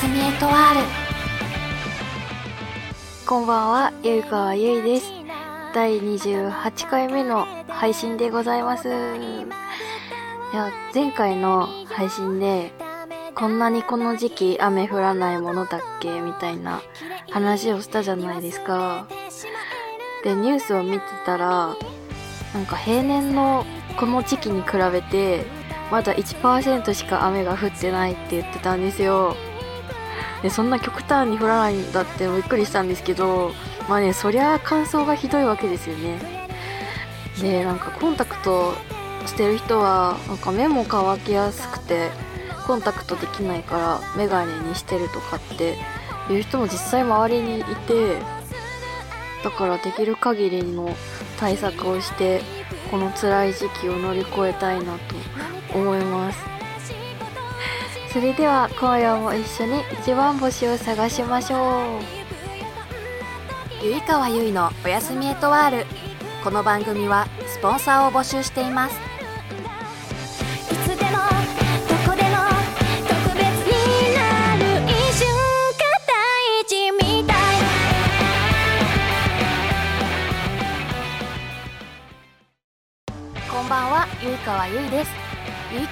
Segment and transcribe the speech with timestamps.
[0.00, 0.80] すみエトワール
[3.26, 5.10] こんばんは、ゆいかわゆいです。
[5.74, 8.88] 第28回目の配信でございます。
[8.88, 8.92] い
[10.54, 12.70] や、前回の配信で、
[13.34, 16.80] こんなにこの時期雨降らないものだっけみたいな
[17.30, 19.08] 話をしたじゃないですか。
[20.22, 21.74] で、ニュースを見てたら、
[22.54, 25.44] なんか平年のこの時期に比べて、
[25.90, 29.34] まだ1%しか雨が降ってないって言ってたんですよ。
[30.42, 33.52] でそんな極端に降らないんだってびっくりしたんですけど
[33.88, 36.18] まあねそりゃ乾燥がひどいわけですよね。
[37.40, 38.74] でなんかコンタクト
[39.26, 42.10] してる人はなんか目も乾きやすくて
[42.66, 45.76] コンタクトできないからメガネにしてるとかって
[46.30, 48.18] いう人も実際周りにいて
[49.44, 50.94] だからできる限りの
[51.38, 52.42] 対策をして
[52.90, 56.57] この辛い時期を乗り越えたいなと思います。
[58.12, 61.84] それでは今夜も一緒に一番星を探しましょう。
[63.84, 65.86] ゆいかわゆいのおやすみエトワール。
[66.42, 68.96] この番組はスポンサーを募集しています。
[83.50, 85.17] こんばんはゆいかわゆいです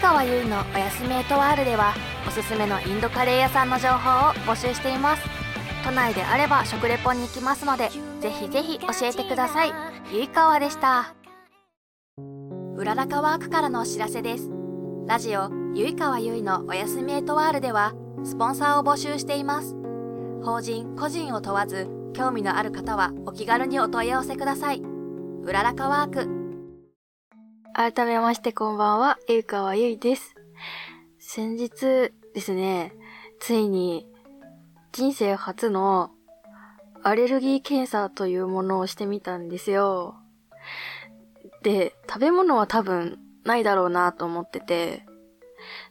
[0.07, 1.93] ゆいかわゆいのおやすみエトワールでは
[2.29, 5.23] おすすめのインドカレー屋さんの情報を募集しています。
[5.85, 7.91] 都内であれば食レポに行きますので
[8.21, 9.73] ぜひぜひ教えてください。
[10.13, 11.13] ゆいかわでした。
[12.77, 14.49] うららかワークからのお知らせです。
[15.09, 19.75] ラジオゆいかわゆいのおやすみエトワールではスポンサーを募集しています。
[20.45, 24.81] 法人個人を問わず興味のある方はお気軽にお問い合わせください。
[25.43, 26.36] うららかワーク。
[27.79, 30.35] 改めましてこんばんは、ゆうかわゆいです。
[31.19, 32.95] 先日ですね、
[33.39, 34.07] ついに
[34.93, 36.11] 人生初の
[37.03, 40.15] アレルギー検査というものをしてみたんですよ。
[41.63, 45.05] で、食べ物は多分ないだろうなと思ってて、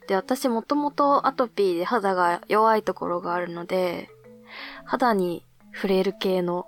[0.08, 4.08] で、私もともとアトピーで肌が弱いところがあるので、
[4.84, 6.66] 肌に触れる系の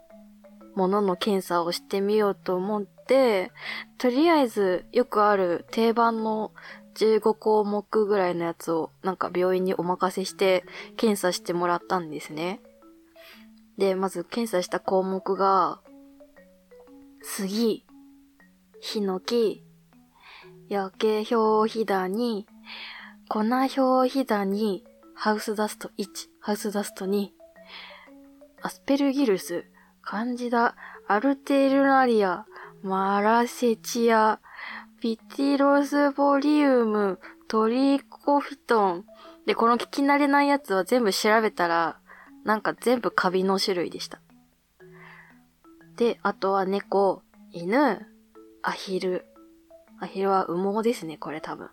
[0.76, 3.50] ものの検査をしてみようと思って、
[3.96, 6.52] とりあえずよくある定番の
[6.94, 10.64] 15項目ぐらいのやつをなんか病院にお任せして
[10.96, 12.60] 検査してもらったんですね。
[13.78, 15.80] で、まず検査した項目が、
[17.22, 17.86] 杉、
[18.80, 19.64] ヒノキ、
[20.68, 22.46] 焼け表皮ダニ、
[23.28, 26.06] 粉表皮ダニ、ハウスダスト1、
[26.40, 27.28] ハウスダスト2、
[28.62, 29.64] アスペルギルス、
[30.02, 30.74] カンジダ、
[31.06, 32.44] アルテルナリア、
[32.82, 34.40] マラセチア、
[35.00, 37.18] ピティロスボリウム、
[37.48, 39.04] トリコフィトン。
[39.46, 41.98] で、この聞き慣れないやつは全部調べたら、
[42.44, 44.20] なんか全部カビの種類でした。
[45.96, 47.22] で、あとは猫、
[47.52, 48.06] 犬、
[48.62, 49.26] アヒル。
[50.00, 51.70] アヒルは羽毛ですね、これ多分。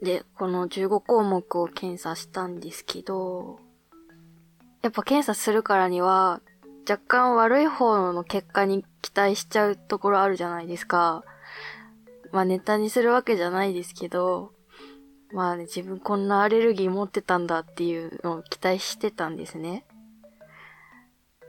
[0.00, 3.58] で、この15項目を検査したんですけど、
[4.80, 6.40] やっぱ検査するからには、
[6.88, 11.22] 若干悪い方の結果に期待しちゃうところあるじゃないですか。
[12.32, 14.52] まあネタにするわけじゃないですけど、
[15.32, 19.84] まあね、自分こんなアレルギー持ってたんだっていうのを期待してたんですね。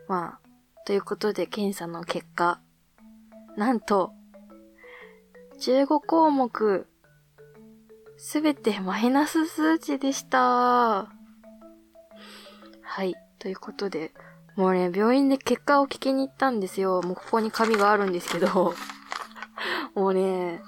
[0.10, 0.50] まあ、
[0.86, 2.60] ということで検査の結果、
[3.56, 4.12] なんと、
[5.62, 6.88] 15項目、
[8.18, 10.40] すべてマイナス数値でした。
[12.82, 13.16] はい。
[13.38, 14.12] ということで、
[14.56, 17.02] もうね、病院で結果を聞きに行ったんですよ。
[17.02, 18.74] もうここに紙があるんですけど。
[19.96, 20.62] もうね、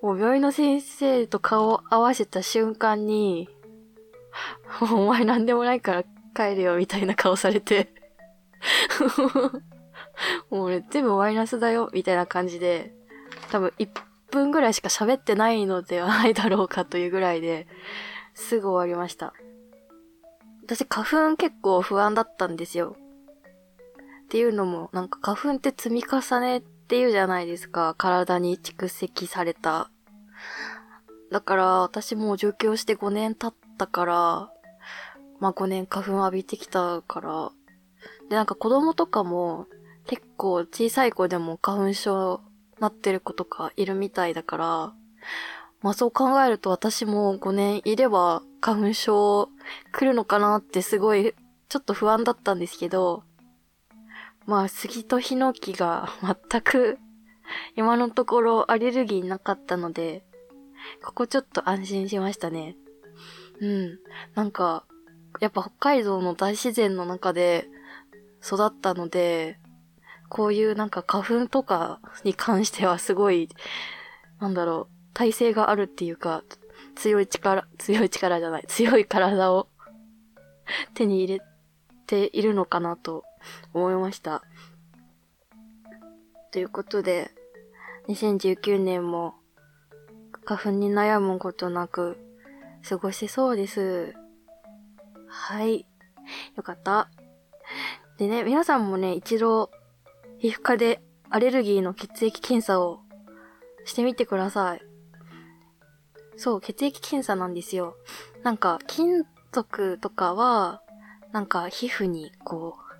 [0.00, 3.48] もう病院の先生と顔を合わせた瞬間に、
[4.80, 6.04] お前なんでもないから
[6.34, 7.92] 帰れよみたいな顔されて。
[10.50, 12.94] もうね、全部マイナスだよみたいな感じで、
[13.50, 13.88] 多分1
[14.30, 17.66] 分ぐらいしか喋ってないのではないだろうかというぐらいで、
[18.34, 19.34] すぐ終わりました。
[20.64, 22.96] 私花粉結構不安だったんですよ。
[24.32, 27.94] っていうのも、なんか花粉って積み重ねっていうじゃないですか。
[27.98, 29.90] 体に蓄積された。
[31.30, 34.14] だから、私も上京して5年経ったから、
[35.38, 37.52] まあ5年花粉浴びてきたから。
[38.30, 39.66] で、なんか子供とかも、
[40.06, 42.40] 結構小さい子でも花粉症
[42.80, 44.94] なってる子とかいるみたいだから、
[45.82, 49.50] まあそう考えると私も5年いれば花粉症
[49.92, 51.34] 来るのかなってすごい
[51.68, 53.24] ちょっと不安だったんですけど、
[54.46, 56.08] まあ杉とヒノキが
[56.50, 56.98] 全く
[57.76, 60.24] 今のところアレルギーなかったので、
[61.04, 62.76] ここちょっと安心しましたね。
[63.60, 63.98] うん。
[64.34, 64.84] なんか、
[65.40, 67.68] やっぱ北海道の大自然の中で
[68.44, 69.58] 育ったので、
[70.28, 73.48] こういうなんか花粉とか に関してはすごい、
[74.40, 76.42] なんだろう、耐性があるっていうか、
[76.94, 79.68] 強い力、強い力じゃない、強い体を
[80.94, 81.44] 手に入れ
[82.06, 83.24] ているのかなと
[83.72, 84.42] 思いました。
[86.50, 87.30] ということで、
[88.08, 89.34] 2019年も
[90.44, 92.18] 花粉に悩むことなく
[92.88, 94.14] 過ごせそうです。
[95.28, 95.86] はい。
[96.56, 97.08] よかった。
[98.18, 99.70] でね、皆さんもね、一度、
[100.38, 101.00] 皮膚科で
[101.30, 103.00] アレルギーの血液検査を
[103.84, 104.82] してみてください。
[106.36, 107.96] そう、血液検査なんですよ。
[108.42, 110.82] なんか、金属とかは、
[111.32, 112.91] なんか皮膚にこう、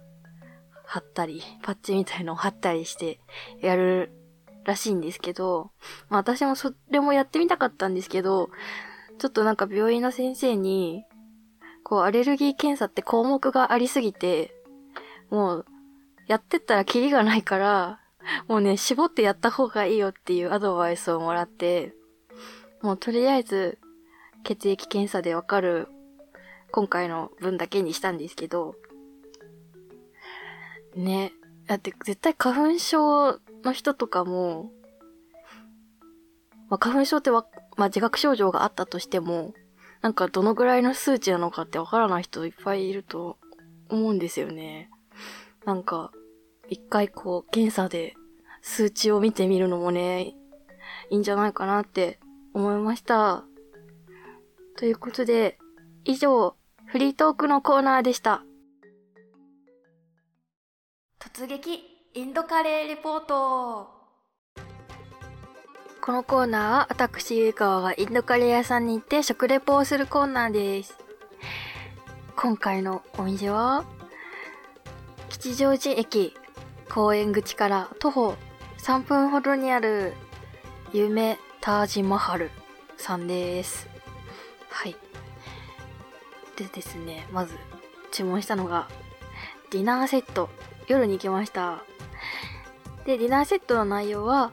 [0.92, 3.18] 貼ったり、パッチみたいのを貼ったりして
[3.62, 4.12] やる
[4.64, 5.70] らしいんですけど、
[6.10, 8.50] まあ私もそれもやってみたかったんですけど、
[9.18, 11.06] ちょっとなんか病院の先生に、
[11.82, 14.54] こうアレルギー検査って項目がありすぎて、
[15.30, 15.66] もう、
[16.26, 18.00] やってったらキリがないから、
[18.46, 21.94] もうね、絞ってやった方がいいよっていうアドバイスをもらって、
[22.82, 23.78] もうとりあえず、
[24.44, 25.88] 血液検査でわかる、
[26.70, 28.74] 今回の分だけにしたんですけど、
[30.94, 31.32] ね、
[31.66, 34.70] だって絶対花粉症の人とかも、
[36.68, 37.46] まあ、花粉症ってわ、
[37.76, 39.54] まあ、自覚症状があったとしても、
[40.00, 43.38] なんかどのぐらいの数値なのかってわからない人いっぱいいると
[43.88, 44.90] 思うんですよね。
[45.64, 46.10] なんか、
[46.68, 48.14] 一回こう、検査で
[48.62, 50.34] 数値を見てみるのもね、
[51.10, 52.18] いいんじゃないかなって
[52.54, 53.44] 思いました。
[54.76, 55.58] ということで、
[56.04, 56.56] 以上、
[56.86, 58.42] フリートークのコーナーでした。
[61.24, 61.78] 突撃
[62.14, 63.88] インドカレーレポート
[66.00, 70.98] このコーナーは私、ゆいかわがインドカレー屋さんに行って食レポをするコーナーです。
[72.34, 73.84] 今回のお店は、
[75.28, 76.34] 吉祥寺駅
[76.90, 78.34] 公園口から徒歩
[78.78, 80.14] 3分ほどにある
[80.92, 82.50] 夢タージマハル
[82.96, 83.88] さんです。
[84.70, 84.96] はい。
[86.56, 87.54] でですね、まず
[88.10, 88.88] 注文したのが
[89.70, 90.50] ディナーセット。
[90.88, 91.84] 夜に行きました。
[93.04, 94.52] で、ディナーセットの内容は、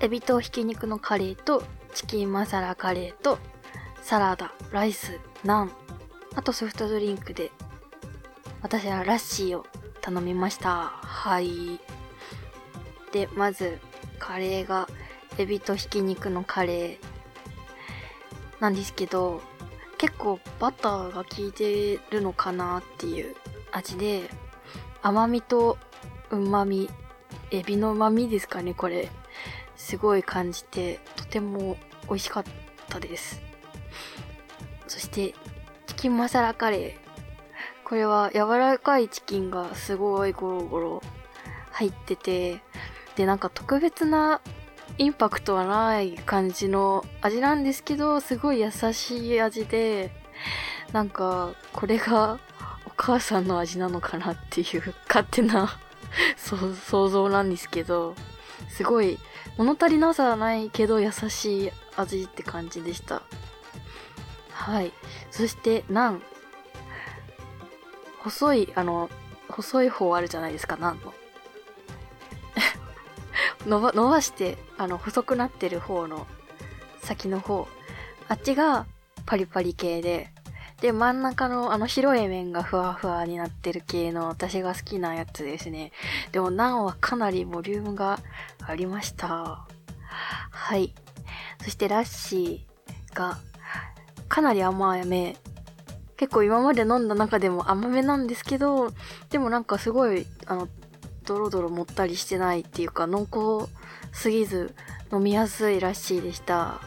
[0.00, 1.62] エビとひき肉のカレーと
[1.94, 3.38] チキンマサラカレーと
[4.02, 5.72] サラダ、ライス、ナン、
[6.34, 7.50] あとソフトドリンクで
[8.62, 9.66] 私はラッシーを
[10.00, 10.92] 頼みました。
[11.02, 11.80] はい。
[13.12, 13.78] で、まず
[14.18, 14.88] カレーが
[15.38, 16.98] エビとひき肉のカレー
[18.60, 19.40] なんですけど
[19.98, 23.36] 結構バターが効いてるのかなっていう
[23.72, 24.28] 味で
[25.02, 25.78] 甘みと
[26.30, 26.90] 旨み
[27.50, 29.10] エビの旨みですかねこれ。
[29.76, 31.76] すごい感じてとても
[32.08, 32.44] 美味しかっ
[32.88, 33.40] たです。
[34.86, 35.34] そして
[35.86, 37.08] チキンマサラカレー。
[37.84, 41.02] これは柔らかいチキンがすごいゴロゴロ
[41.70, 42.60] 入ってて
[43.16, 44.42] でなんか特別な
[44.98, 50.10] インパクトはない感じの味なんですけどすごい優しい味で
[50.92, 52.38] なんかこれが
[52.98, 55.78] 母さんの味なのかなっていう勝手な
[56.36, 58.14] 想像なんですけど
[58.68, 59.18] すごい
[59.56, 63.22] 物足りなさはないけど優しい味って感じでした。
[64.50, 64.92] はい。
[65.30, 66.22] そしてナン。
[68.18, 69.08] 細いあの
[69.48, 71.14] 細い方あるじゃないですかナンの。
[73.66, 76.26] 伸ば伸ばしてあの細くなってる方の
[77.02, 77.68] 先の方。
[78.28, 78.86] あっちが
[79.26, 80.30] パリパリ系で
[80.80, 85.92] で真ん中のあの広い面がふわふわになってる系の私が好きなやつですね。
[86.32, 88.20] でもナンはかなりボリュームが
[88.64, 89.66] ありました。
[90.50, 90.94] はい。
[91.62, 93.38] そしてラッシーが
[94.28, 95.36] かなり甘め。
[96.16, 98.92] 結構今まで飲んだ中でも甘めなんですけど
[99.30, 100.68] でもなんかすごいあの
[101.24, 103.72] ドロドロもったりしてないっていうか濃厚
[104.12, 104.74] すぎず
[105.12, 106.80] 飲みやすいラッシーでした。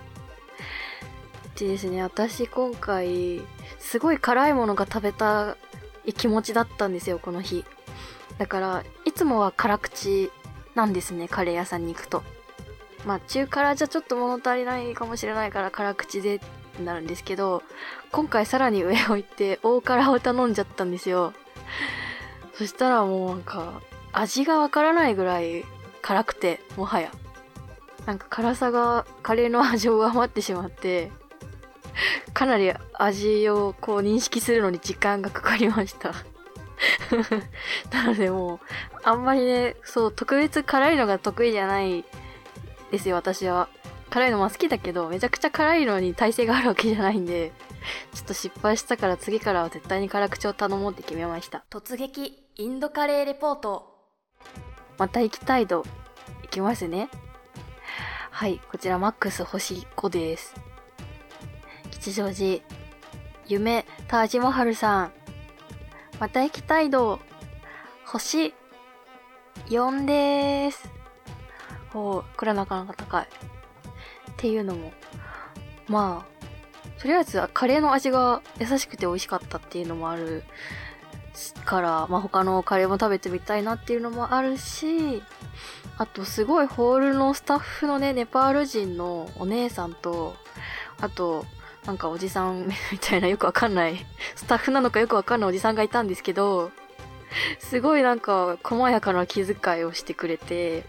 [1.62, 2.02] でですね。
[2.02, 3.42] 私今回
[3.80, 5.56] すごい辛いものが食べた
[6.06, 7.64] い気持ちだったんですよこの日。
[8.38, 10.32] だからいつもは辛口
[10.74, 12.24] なんですねカレー屋さんに行くと。
[13.06, 17.64] まあ中辛じゃちょっと物足りないかもしれないから辛口でってなるんですけど
[18.12, 21.34] 今回さらに上を行って大辛を頼んじゃったんですよ。
[22.54, 23.82] そしたらもうなんか
[24.14, 25.66] 味がわからないぐらい
[26.02, 27.12] 辛くてもはや。
[28.06, 31.12] なんか辛さがカレーの味を上回ってしまって
[32.34, 36.14] かなり味をこう認識するのに時間がかかりました
[37.92, 38.60] なのでもう
[39.04, 42.04] あんまりねそう特別辛いのが得意じゃない
[42.92, 43.70] ですよ私は
[44.10, 47.52] 辛いのも好きだけどめちゃくちゃ辛いのに耐性があるわけじゃないんで
[48.14, 51.64] ちょっと失敗したから次からは絶対に辛口を頼もうって決めました。
[51.70, 53.92] 突撃インドカレーレポート
[54.98, 55.84] また行きたい度、
[56.44, 57.10] 行きますね。
[58.30, 60.54] はい、こちらマックス星5です。
[62.02, 62.64] 吉祥寺、
[63.48, 65.12] 夢、タージマハルさん。
[66.20, 67.20] また行きたい度、
[68.06, 68.56] 星
[69.68, 70.90] 4でーす。
[71.94, 73.26] おー、これはなかなか高い。
[73.26, 73.28] っ
[74.36, 74.92] ていうのも、
[75.88, 80.44] まあ、とりあえずカレーの味が優しくて美味しかったっていうのもある
[81.66, 85.22] から、まあ、他のカレーも食べてみたいなっていうのもあるし、
[86.00, 90.36] あとすごいホールのスタッフのね、ネパール人のお姉さんと、
[91.00, 91.46] あと、
[91.86, 96.72] なんかおじさんみたいなよくわかんない、 スタッフなのかよくわかんないおじさんがいたんですけど、
[97.60, 100.84] すごいなんか細やかな気遣いをしてくれて、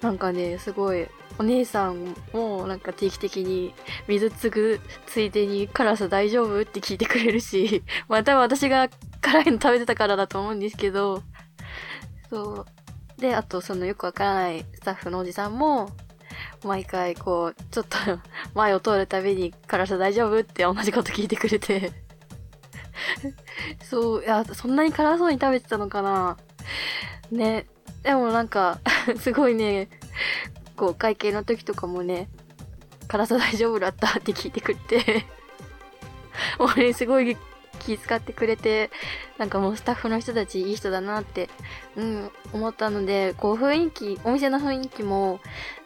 [0.00, 1.06] なんかね、すごい、
[1.38, 3.72] お姉さんもなんか定期的に
[4.08, 8.88] 水継ぐついでに辛さ大丈夫って聞いてくれるし、 まあ多分私が
[9.22, 11.22] 辛いの食べてたからだと思うんですけど、
[12.28, 12.66] そ
[13.18, 13.20] う。
[13.20, 15.90] で、あとそのよくわからないスタッフのおじさんも、
[16.64, 17.96] 毎回こう、ちょっと
[18.54, 21.92] 前を通るたびに辛さ大丈夫って同じこと聞いてくれて。
[23.82, 26.36] そう、いや、そんなに辛そうに食べてたのかな
[27.30, 27.66] ね。
[28.02, 28.78] でもなんか、
[29.18, 29.88] すごいね、
[30.76, 32.28] こう、会計の時とかもね、
[33.08, 35.26] 辛さ大丈夫だったって聞いてくれて、
[36.58, 37.36] もうね、すごい
[37.80, 38.90] 気遣ってくれて、
[39.38, 41.48] なんかもうスタッフの人たちいい人だなって、
[41.96, 45.40] うん、思ったので、こう雰囲気、お店の雰囲気も、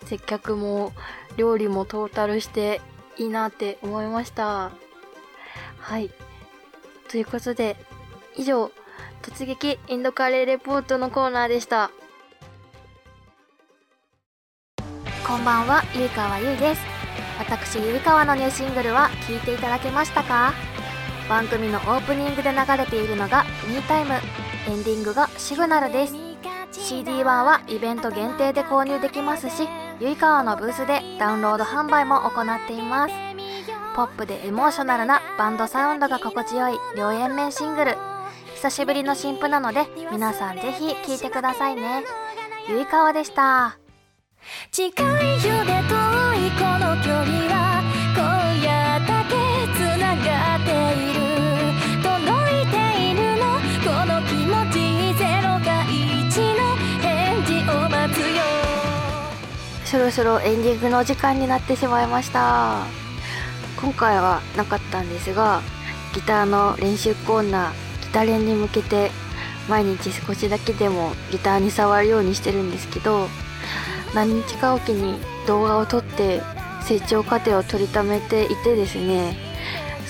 [0.05, 0.93] 接客も、
[1.39, 2.83] 料理もトータルして
[3.17, 4.71] いいなって思いました。
[5.79, 6.11] はい。
[7.11, 7.77] ということで、
[8.37, 8.71] 以上、
[9.23, 11.91] 突撃インドカレーレポートのコーナーでした。
[15.27, 16.83] こんばんはゆいかわゆいです
[17.39, 20.53] 私ゆいかわのニューシングルは聴いていただけましたか？
[21.29, 24.15] 番組のオープニングで流れているのが「ミータイム」
[24.69, 26.15] エンディングが「シグナル」です。
[26.73, 29.69] CD1 はイベント限定で購入できますし
[30.01, 33.15] ゆいかわのブースでダウンロード販売も行っています。
[33.95, 37.97] ポップでエモーショナルなバンドサウンドが心地よい両円面シングル。
[38.57, 42.03] 久しぶりの新譜なので皆さんぜひ聴いてくださいね。
[42.69, 43.79] ゆいかわでした。
[44.73, 45.95] 近いよで遠
[46.47, 47.83] いこの距離は
[48.15, 48.84] 今夜
[59.95, 62.85] そろそろエンディングのお時間になってしまいました。
[63.81, 65.63] 今回はなかったんですが、
[66.13, 69.13] ギターの練習コーナー、ギタレンに向けて、
[69.69, 73.29] 毎日少しだけでもギターに触るようにしてるんですけど、
[74.17, 76.43] 何日かおきに動画を撮って
[76.83, 79.37] 成長過程を取りためていてですね、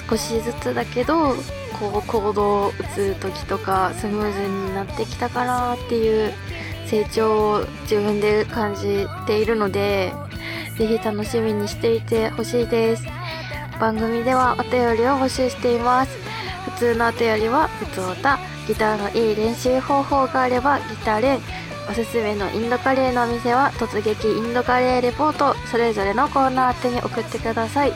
[0.08, 1.34] 少しずつだけど、
[1.78, 6.32] こうコードを打つ時とかスムーズになってきたかなっていう
[6.86, 10.12] 成長を自分で感じているので、
[10.78, 13.04] ぜひ楽しみにしていてほしいです。
[13.80, 16.16] 番組ではお便りを募集しています。
[16.64, 21.40] 普通のお便りは、普通歌、ギターのいい練習方法があればギターレン、
[21.88, 27.92] おすすめのインドカレーのお店は突撃インドカレーレポート、それぞれのコーナー宛てに送ってください。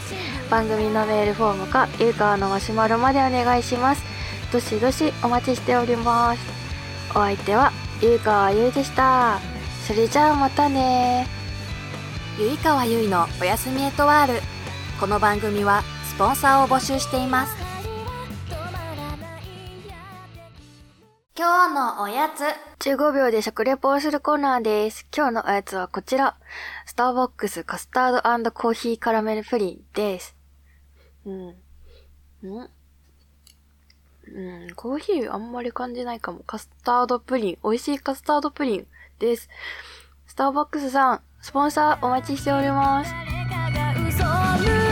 [0.50, 4.02] 番組のメールフォームか、ゆうかわのマシュマロまでお願いします。
[4.52, 6.40] どしどしお待ちしております。
[7.11, 9.40] お相手は、ゆうかわゆいでした。
[9.88, 11.26] それじゃあまたね
[12.38, 14.40] ゆいかわゆいのおやすみエトワール
[15.00, 17.56] この番組はスポンサーを募集しています
[21.34, 22.42] 今日のおやつ
[22.86, 25.06] 15秒で食レポをするコーナーです。
[25.16, 26.36] 今日のおやつはこちら。
[26.84, 30.36] スターバックスカスタードコーヒーカラメルプリンです。
[31.24, 31.48] うん。
[31.48, 31.54] ん？
[34.35, 36.40] うん、コーヒーあんまり感じないかも。
[36.40, 37.58] カスタードプリン。
[37.62, 38.87] 美味しいカスタードプリン
[39.18, 39.49] です。
[40.26, 44.88] スターバックスさん、スポンサーお待ちしております。